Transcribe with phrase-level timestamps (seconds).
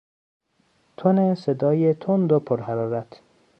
[0.97, 3.21] تن صدای تند و پرحرارت